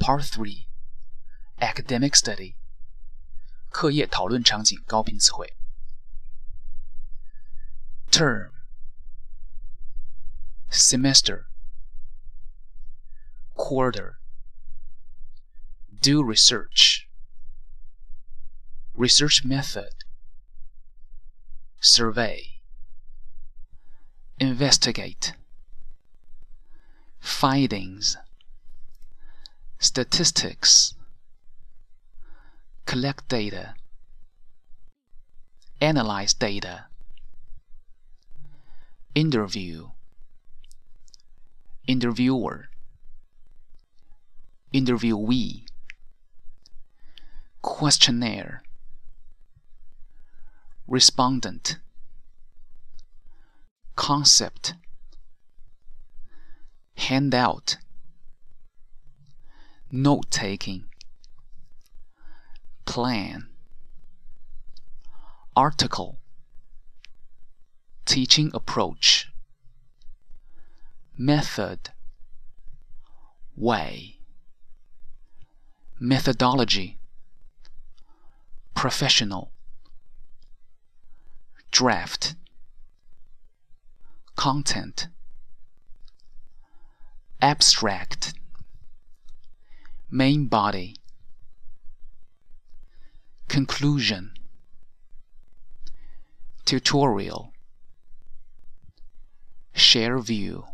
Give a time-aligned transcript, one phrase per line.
[0.00, 0.66] Part Three
[1.58, 2.54] Academic Study
[3.70, 5.56] 课业讨论场景高频词汇
[8.10, 8.52] Term
[10.70, 11.46] Semester
[13.54, 14.18] Quarter
[16.00, 17.08] Do research
[18.94, 20.04] Research method
[21.80, 22.60] Survey
[24.38, 25.34] Investigate
[27.20, 28.16] Findings
[29.81, 30.93] statistics,
[32.85, 33.73] collect data,
[35.81, 36.85] analyze data,
[39.15, 39.89] interview,
[41.87, 42.69] interviewer,
[44.71, 45.63] interviewee,
[47.63, 48.61] questionnaire,
[50.87, 51.79] respondent,
[53.95, 54.75] concept,
[56.97, 57.77] handout
[59.91, 60.85] note taking,
[62.85, 63.47] plan,
[65.55, 66.17] article,
[68.05, 69.31] teaching approach,
[71.17, 71.89] method,
[73.55, 74.17] way,
[75.99, 76.97] methodology,
[78.73, 79.51] professional,
[81.71, 82.35] draft,
[84.35, 85.07] content,
[87.41, 88.33] abstract
[90.11, 90.93] main body.
[93.47, 94.31] Conclusion.
[96.65, 97.53] Tutorial.
[99.73, 100.65] Share view.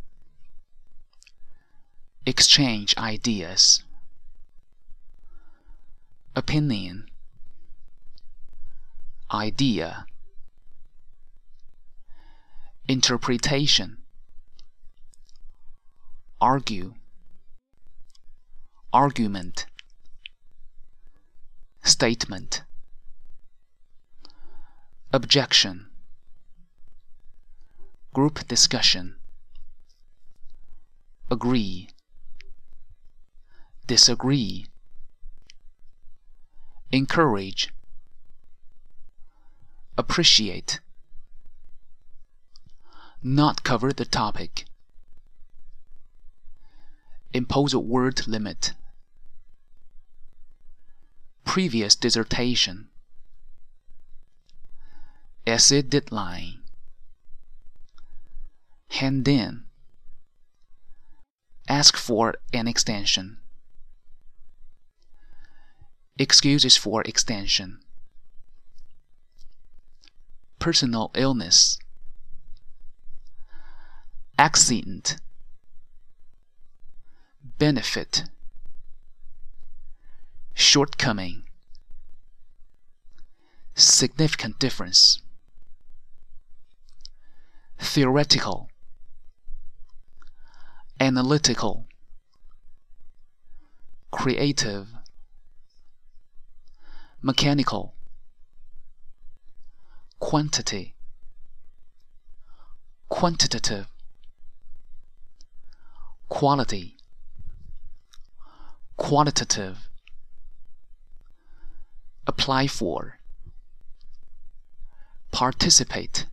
[2.26, 3.84] Exchange ideas.
[6.36, 7.06] Opinion.
[9.32, 10.06] Idea.
[12.88, 13.98] Interpretation.
[16.42, 16.96] Argue
[18.98, 19.67] argument
[21.84, 22.64] statement
[25.13, 25.85] objection
[28.12, 29.16] group discussion
[31.30, 31.88] agree
[33.85, 34.66] disagree
[36.91, 37.69] encourage
[39.96, 40.79] appreciate
[43.22, 44.66] not cover the topic
[47.34, 48.74] impose a word limit.
[51.47, 52.90] Previous dissertation.
[55.47, 56.59] Essay deadline.
[58.90, 59.63] Hand in.
[61.69, 63.38] Ask for an extension.
[66.19, 67.79] Excuses for extension.
[70.59, 71.79] Personal illness.
[74.38, 75.16] Accident
[77.58, 78.25] benefit
[80.57, 81.44] shortcoming.
[83.75, 85.22] Significant difference.
[87.78, 88.67] Theoretical.
[91.00, 91.85] Analytical.
[94.09, 94.88] Creative.
[97.22, 97.94] Mechanical.
[100.17, 100.96] Quantity.
[103.09, 103.85] Quantitative.
[106.29, 106.97] Quality.
[108.97, 109.87] Quantitative
[112.28, 113.20] apply for
[115.32, 116.26] participate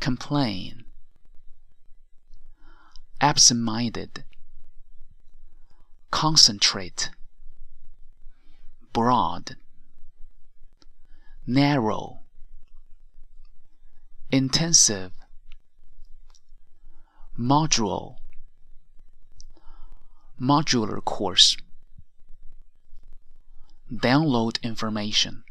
[0.00, 0.84] complain
[3.20, 4.24] absent-minded
[6.10, 7.10] concentrate
[8.92, 9.56] broad
[11.46, 12.20] narrow
[14.30, 15.12] intensive
[17.38, 18.16] module
[20.40, 21.56] modular course
[23.92, 25.44] download information.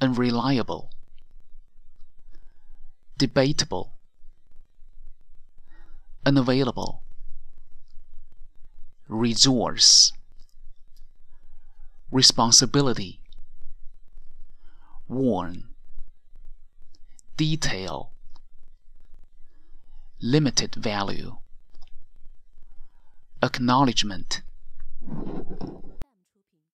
[0.00, 0.90] Unreliable.
[3.16, 3.94] Debatable.
[6.26, 7.02] Unavailable.
[9.08, 10.12] Resource.
[12.10, 13.20] Responsibility.
[15.08, 15.64] Warn.
[17.36, 18.10] Detail.
[20.20, 21.36] Limited value.
[23.42, 24.42] Acknowledgement